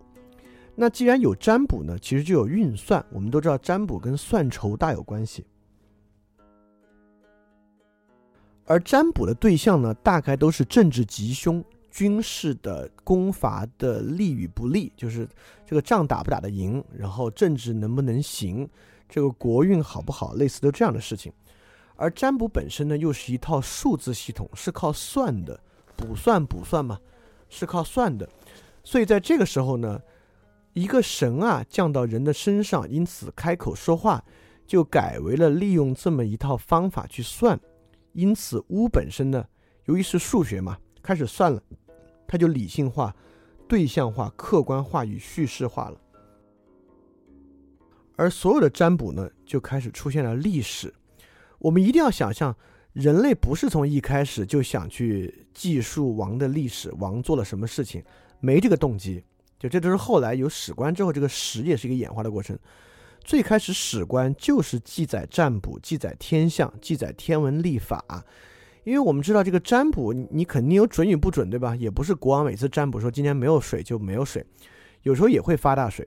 [0.75, 3.05] 那既然有占卜呢，其实就有运算。
[3.11, 5.44] 我们都知道占卜跟算筹大有关系。
[8.64, 11.64] 而占卜的对象呢，大概都是政治吉凶。
[11.88, 15.27] 军事的攻伐的利与不利，就是
[15.66, 18.68] 这个仗打不打得赢，然后政治能不能行，
[19.09, 21.33] 这个国运好不好，类似的这样的事情。
[21.96, 25.59] 而占卜本身呢，又是一套数字系统，是靠算的，
[25.96, 27.00] 卜算卜算嘛，
[27.48, 28.29] 是靠算的。
[28.85, 30.00] 所以在这个时候呢，
[30.72, 34.22] 一个神啊降到人的身上，因此开口说话，
[34.66, 37.59] 就改为了利用这么一套方法去算。
[38.12, 39.44] 因此巫本身呢，
[39.87, 41.61] 由于是数学嘛，开始算了。
[42.29, 43.14] 它就理性化、
[43.68, 46.00] 对象化、客观化与叙事化了，
[48.16, 50.94] 而所有的占卜呢，就开始出现了历史。
[51.59, 52.57] 我们一定要想象，
[52.92, 58.05] 人类不是从一开始就想去记述王的历史，王做了什么事情，
[58.40, 59.24] 没这个动机。
[59.59, 62.59] 就这都是后来有史官之后，这个史也是一个演化的过程。
[63.24, 68.05] 最开始史官就是记载占卜、记载天象、记载天文历法。
[68.87, 71.75] 因为我们知道这个占卜，你肯定有准与不准，对吧？
[71.75, 74.46] 也不是国王每次占卜说今天没有水就没有水，
[75.03, 76.07] 有时候也会发大水。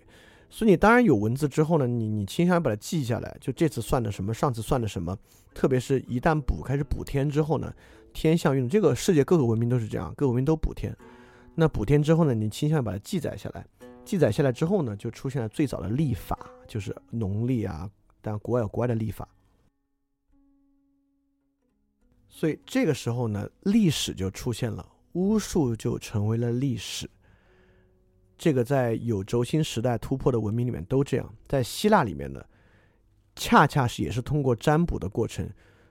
[0.50, 3.36] 所以你当然有文字之后呢，你你倾向于把它记下来。
[3.42, 5.14] 就这次算的什么，上次算的什么，
[5.54, 7.70] 特别是一旦补开始补天之后呢，
[8.14, 10.96] 天象运这个世界各个文明都是这样，各个文明都补天。
[11.56, 13.66] 那补天之后呢，你倾向于把它记载下来。
[14.06, 17.90] 记载下来之后呢，就出现了最早的历法，就是农历啊，
[18.22, 19.28] 但国外有国外的历法。
[22.30, 27.10] 所以这个时候呢，历史就出现了，巫术就成为了历史。
[28.38, 32.42] 这个在有轴心时代突破的文明里面都这样，在希腊里面呢，
[33.36, 35.50] 恰恰是也是通过占卜的过程，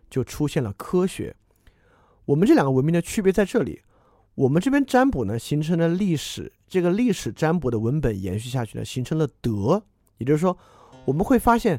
[0.09, 1.37] 就出现了科学。
[2.25, 3.83] 我们这两个文明的区别在这里，
[4.35, 9.83] 我们这边占卜呢形成了历史，这个历史占卜的文本延续下去呢，形成了德，
[10.17, 10.57] 也就是说，
[11.05, 11.79] 我们会发现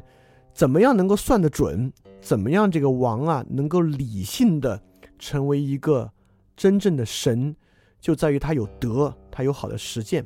[0.54, 1.92] 怎么样能够算得准？
[2.20, 4.80] 怎么样这个王啊能够理性的
[5.18, 6.10] 成为一个
[6.56, 7.54] 真正的神，
[8.00, 10.24] 就在于他有德，他有好的实践。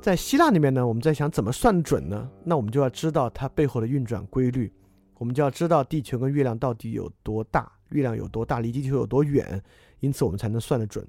[0.00, 2.30] 在希腊那边呢，我们在想怎么算准呢？
[2.44, 4.72] 那我们就要知道它背后的运转规律，
[5.18, 9.60] 我们就要知道地球跟月亮到底有多大，月亮有多大，离地球有多远，
[9.98, 11.04] 因此我们才能算得准。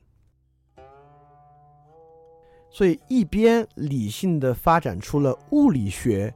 [2.71, 6.34] 所以，一边理性的发展出了物理学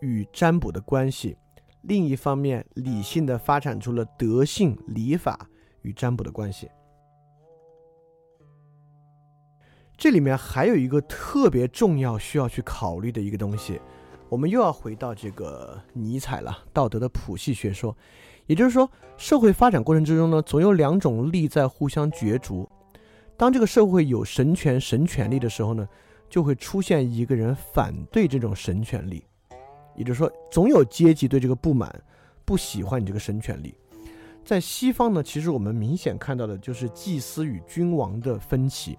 [0.00, 1.36] 与占卜的关系，
[1.82, 5.48] 另一方面理性的发展出了德性礼法
[5.82, 6.68] 与占卜的关系。
[9.96, 13.80] 这里面还有一个特别重要需要去考虑的一个东西，
[14.28, 17.96] 我们又要回到这个尼采了，道德的谱系学说。
[18.46, 22.66] 也就是说，社会发展过程之中呢，总有两种力在互相角逐。
[23.36, 25.86] 当这个社会有神权、神权力的时候呢，
[26.30, 29.22] 就会出现一个人反对这种神权力，
[29.98, 31.92] 也就是说，总有阶级对这个不满，
[32.44, 33.74] 不喜欢你这个神权力。
[34.44, 38.96] 在西方呢，其实我们明显看到的就是祭司与君王的分歧，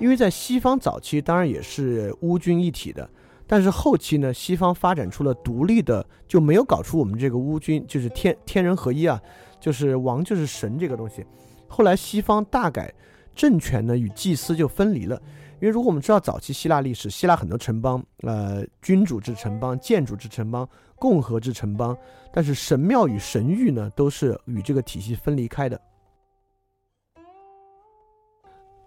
[0.00, 3.08] 因为在西方早期当然也是巫君一体的，
[3.46, 9.20] 但是后期呢，西方发展出了独立的，就没有搞出我们这个巫君就是天天人合一啊，
[9.60, 11.24] 就是王就是神这个东西。
[11.68, 12.92] 后来西方大改。
[13.34, 15.18] 政权呢与祭司就分离了，
[15.62, 21.96] 因为如果我们知道早期希腊历史，希腊很多城邦，呃，君主制城邦、建筑制城邦、共和制城邦，
[22.32, 25.80] 但是神庙与神域呢都是与这个体系分离开的。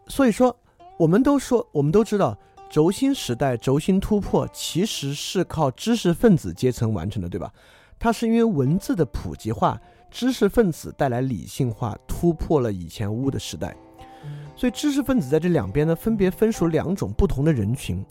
[0.07, 0.53] 所以说，
[0.97, 2.37] 我们都说，我们都知道，
[2.69, 7.53] 轴心时代轴心突破其实是靠知识分子阶层完成的，对吧？
[7.97, 9.79] 它是因为文字的普及化，
[10.11, 13.73] 知识分子带来理性化，突破了以前巫的时代。
[14.55, 18.03] 所以知识分子在这两边呢，分别分属两种不同的人群。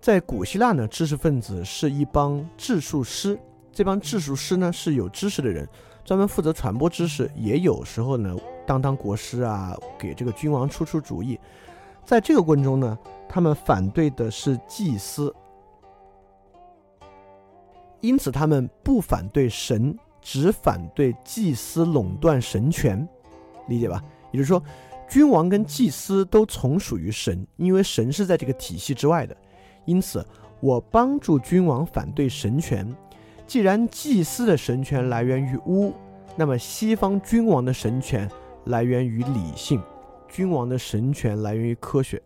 [0.00, 3.38] 在古希腊呢，知识分子是一帮治术师，
[3.72, 5.66] 这帮治术师呢是有知识的人，
[6.04, 11.40] 专门负责传播知识，也有时候呢当当国师啊，给这个君王出出主意。
[12.04, 15.34] 在这个过程中呢，他们反对的是祭司，
[18.00, 23.08] 因此他们不反对神，只反对祭司垄断神权，
[23.68, 24.00] 理解吧？
[24.30, 24.62] 也就是说。
[25.08, 29.36] 君王跟祭司都从属于神，因为神是在这个体系之外的，
[29.84, 30.26] 因此
[30.60, 32.92] 我帮助君王反对神权。
[33.46, 35.92] 既然祭司的神权来源于巫，
[36.34, 38.28] 那么西方君王的神权
[38.64, 39.80] 来源于理性，
[40.26, 42.20] 君王的神权来源于科学。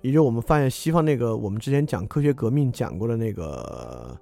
[0.00, 4.16] 也就我们发现西方那个，我们之前讲科学革命讲过的那个，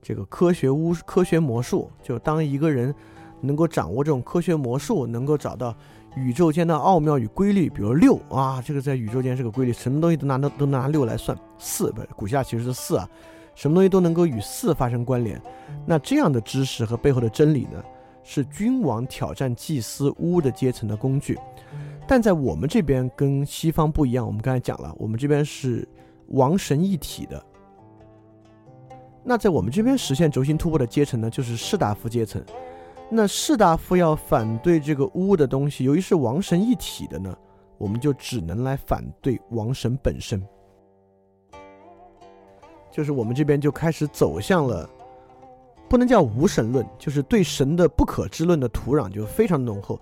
[0.00, 2.94] 这个科学巫、科学魔术，就当一个人。
[3.40, 5.74] 能够掌握这种科学魔术，能够找到
[6.16, 13.08] 宇宙间的奥妙与规律，比如六啊，这个在宇宙间是个规律，什么东西都拿都都拿六来算，四不是古希腊其实是四啊，
[13.54, 15.40] 什么东西都能够与四发生关联。
[15.86, 17.82] 那这样的知识和背后的真理呢，
[18.22, 21.38] 是君王挑战祭司巫的阶层的工具。
[22.06, 25.86] 但在我们这边跟西方不一样，我们刚才讲了，我们这边是
[26.28, 27.42] 王神一体的。
[29.22, 32.42] 那在我们这边实现轴心突破的阶层呢，就是士大夫阶层。
[33.10, 37.34] 那士大夫要反对这个巫的东西，由于是王神一体的呢，
[37.78, 40.42] 我们就只能来反对王神本身。
[42.90, 44.88] 就是我们这边就开始走向了，
[45.88, 49.98] 不能叫无神论，就是对神的不可知论的土壤就非常浓厚。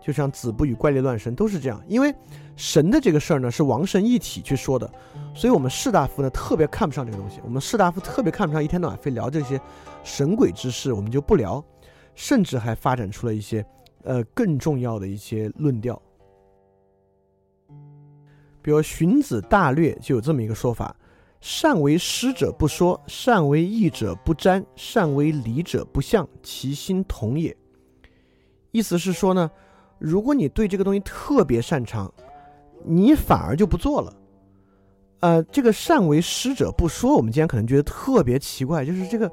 [0.00, 2.14] 就像子不语怪力乱神都是这样，因为
[2.56, 4.90] 神的这个事儿呢是王神一体去说的，
[5.34, 7.40] 所以我们士大夫呢特别看不上这个东西。
[7.44, 9.60] 我们士大夫特别看不上一天到晚非聊这些
[10.02, 11.62] 神鬼之事，我们就不聊。
[12.18, 13.64] 甚至还发展出了一些，
[14.02, 16.02] 呃，更重要的一些论调。
[18.60, 20.94] 比如《荀子·大略》就有这么一个说法
[21.40, 27.56] ：“善为师者不说，善为义者不沾，善为礼者不向，其心同也。”
[28.72, 29.48] 意思是说呢，
[30.00, 32.12] 如果你对这个东西特别擅长，
[32.84, 34.12] 你反而就不做了。
[35.20, 39.30] 呃，这个“善为师者不说”，我们今天可能觉得特别奇怪，就是这个。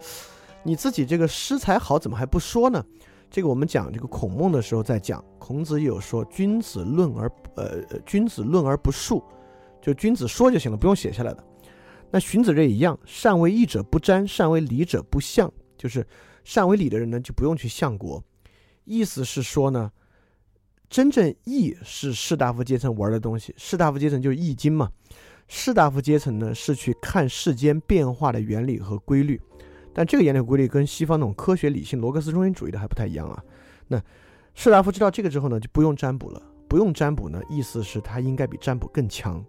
[0.66, 2.84] 你自己这个诗才好，怎么还不说呢？
[3.30, 9.24] 这个我们讲这个孔孟的时候在讲，孔子有说君子论而呃君子论而不述，
[9.80, 11.44] 就君子说就行了，不用写下来的。
[12.10, 16.06] 那荀子这一样，善为义者不沾，善为礼者不向，就是
[16.44, 18.24] 善为礼的人呢就不用去相国。
[18.86, 19.92] 意思是说呢，
[20.90, 24.90] 真正义是士大夫阶层玩的东西，士大夫阶层就是易经嘛，
[25.48, 29.40] 士大夫阶层呢是去看世间变化的原理和规律。
[29.98, 33.42] 但这个研究规律跟西方那种科学理性罗格斯中心主义的还不太一样啊。
[33.88, 34.04] 那
[34.54, 36.42] 士大夫知道这个之后呢，就不用占卜了。
[36.68, 39.42] 不用占卜呢，意思是他应该比占卜更强。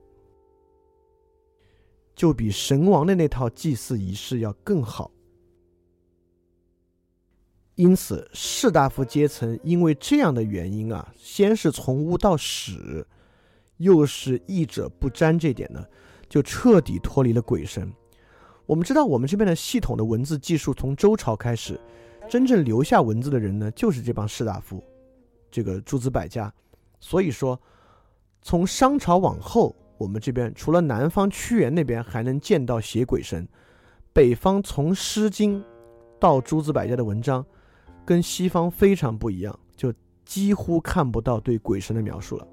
[2.15, 5.11] 就比神王的那套祭祀仪式要更好。
[7.75, 13.07] 因此，士大夫阶层因为这样的原因啊，先是从巫到史，
[13.79, 15.85] 又是义者不沾这点呢，
[16.29, 17.93] 就彻底脱离了鬼神。
[18.67, 21.81] 我们知道，我们这边的系统的文字技术从周朝开始，
[22.29, 24.83] 真正留下文字的人呢，就是这帮士大夫，
[25.51, 26.53] 这个诸子百家。
[26.99, 27.59] 所以说，
[28.43, 33.49] 从商朝往后，我们这边除了南方屈原那边还能见到写鬼神，
[34.13, 35.61] 北方从《诗经》
[36.19, 37.45] 到诸子百家的文章。
[38.05, 39.93] 跟西方非常不一样，就
[40.25, 42.47] 几乎看不到对鬼神的描述了。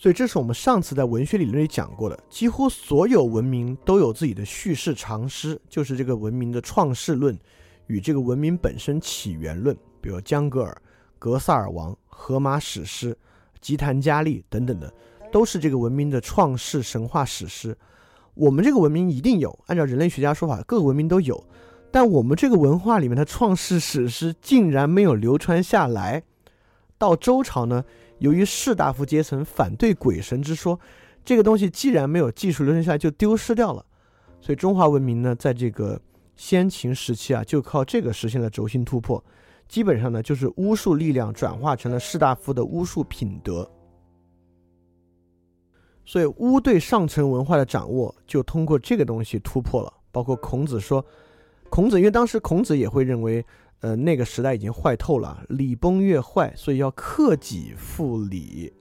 [0.00, 2.16] 所以，这是我们上次在文学理论里讲过的。
[2.30, 7.36] 几乎所有文明都有自己的叙事长诗，就是这个文明的创世论
[7.88, 9.76] 与这个文明本身起源论。
[10.00, 10.80] 比如江格尔、
[11.18, 13.16] 格萨尔王、荷马史诗、
[13.60, 14.92] 吉檀迦利等等的，
[15.32, 17.76] 都是这个文明的创世神话史诗。
[18.34, 21.44] 我们这个文明一定有，按照人类学家说法，各个文明都有。
[21.90, 26.22] 但我们这个文化里面的创世史诗竟然没有流传下来。
[26.98, 27.84] 到周朝呢，
[28.18, 30.78] 由于士大夫阶层反对鬼神之说，
[31.24, 33.84] 这个东西既然没有技术流传下来，就丢失掉了。
[34.40, 36.00] 所以中华文明呢，在这个
[36.36, 39.22] 先秦时期啊，就靠这个实现了轴心突破。
[39.68, 43.70] 基本上呢，就是巫术力量转化成了士大夫的巫术品德。
[46.04, 49.92] 所以巫对上层文化的掌握，就通过这个东西突破了。
[50.10, 51.04] 包括孔子说。
[51.70, 53.44] 孔子因为当时孔子也会认为，
[53.80, 58.72] 呃，那个时代已经坏透了，礼崩乐坏，所以要克己复礼。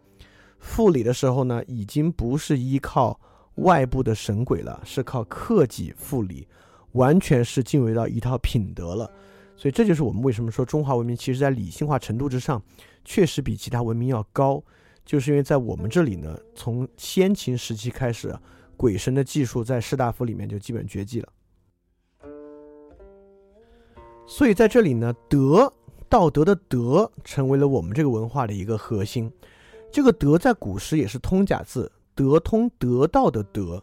[0.60, 3.20] 复礼的时候呢，已经不是依靠
[3.56, 6.48] 外部的神鬼了，是靠克己复礼，
[6.94, 9.10] 完全是进入到一套品德了。
[9.56, 12.62] 所以这就是我们为什么说中华文明其实在理性化程度之上，
[13.06, 14.64] 确实比其他文明要高，
[15.06, 18.36] 就是因为在我们这里呢，从先秦时期开始，
[18.76, 21.30] 鬼神的技术在士大夫里面就基本绝迹了。
[24.28, 25.72] 所以在这里呢，德
[26.10, 29.32] 道德的德成为了我们这个文化的一个核心。
[29.90, 33.82] 这个德在古时也是通假字，德通得道的德，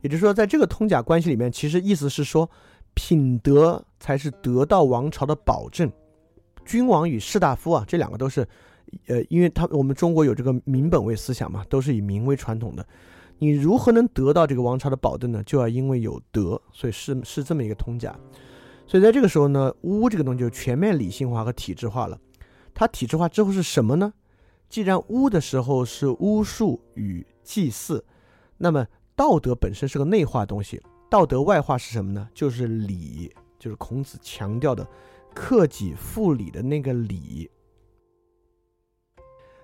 [0.00, 2.48] 也就是说，在这个通假关系里面，其实意思是说，
[2.94, 5.90] 品德才是得到王朝的保证。
[6.64, 8.46] 君王与士大夫啊，这两个都是，
[9.08, 12.86] 呃，因为他我们中国有这个民本位思想嘛，都是以民为传统的。
[13.38, 15.42] 你如何能得到这个王朝的保证呢？
[15.44, 18.16] 就要因为有德，所以是是这么一个通假。
[18.90, 22.18] 所以在这个时候呢，巫这个东西就全面理性化和体制化了。
[22.74, 24.12] 它体制化之后是什么呢？
[24.68, 28.04] 既然巫的时候是巫术与祭祀，
[28.58, 28.84] 那么
[29.14, 30.82] 道德本身是个内化东西。
[31.08, 32.28] 道德外化是什么呢？
[32.34, 34.84] 就是礼，就是孔子强调的
[35.32, 37.48] 克己复礼的那个礼。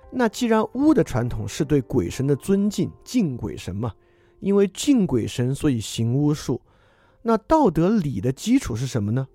[0.09, 3.93] 那既然巫的传统是对鬼神的尊敬，敬鬼神嘛，
[4.39, 6.62] 因为敬鬼神，所以行巫术。
[7.27, 9.27] 那道德礼的基础是什么呢？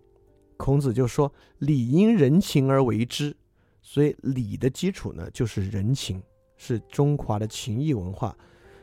[0.56, 1.30] 孔子就说
[1.60, 3.36] ：“礼因人情而为之。”
[3.84, 6.24] 所以礼的基础呢，就是人情，
[6.56, 8.34] 是中华的情义文化，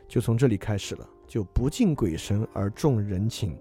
[0.07, 3.59] 就从这里开始了，就不敬鬼神而重人情。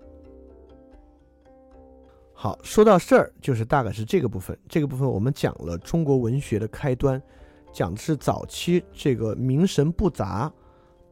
[2.34, 4.60] 好，说到事儿，就是大概是这个部分。
[4.68, 7.24] 这个部分我们讲了中国文学的开端，
[7.72, 10.52] 讲的是早期这个名神不杂。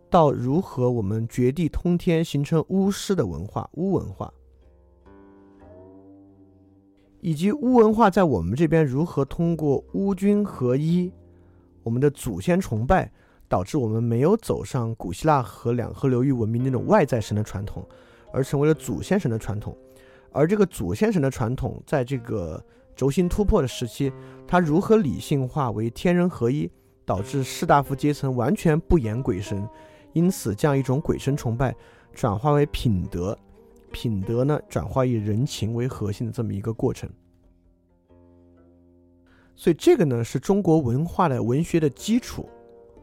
[0.10, 4.32] 到如何我们绝地通天形成巫师的文化，巫文化，
[7.20, 11.12] 以及巫文化在我们这边如何通过巫君合一，
[11.84, 13.12] 我们的祖先崇拜，
[13.50, 17.86] 导致我们没有走上古希腊和两河流域文明那种外在神的传统，
[18.32, 19.76] 而成为了祖先神的传统。
[20.32, 22.64] 而这个祖先神的传统，在这个
[22.96, 24.12] 轴心突破的时期，
[24.48, 26.70] 它如何理性化为天人合一，
[27.06, 29.68] 导致士大夫阶层完全不言鬼神。
[30.16, 31.76] 因此，这样一种鬼神崇拜
[32.14, 33.38] 转化为品德，
[33.92, 37.10] 品德呢转化以人情为核心的这么一个过程。
[39.58, 42.50] 所以，这个呢是中国文化的文学的基础。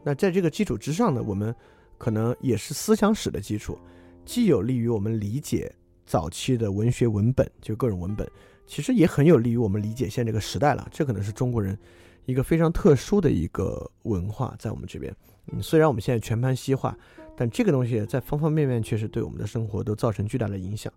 [0.03, 1.55] 那在这个基础之上呢，我们
[1.99, 3.77] 可能也是思想史的基础，
[4.25, 5.71] 既有利于我们理解
[6.07, 8.27] 早期的文学文本，就各种文本，
[8.65, 10.87] 其实也很有利于我们理解现在这个时代了。
[10.91, 11.77] 这可能是中国人
[12.25, 15.13] 一个非常特殊的一个文化，在我们这边。
[15.51, 16.97] 嗯，虽然我们现在全盘西化，
[17.35, 20.91] 但这个东西在方方面面确实对我们的生活都造成巨大的影响。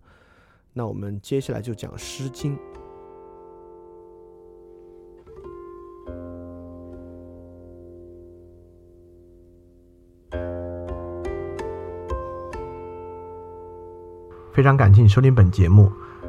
[0.73, 2.55] 那我们接下来就讲《诗经》。
[14.53, 15.91] 非常感谢你收听本节目。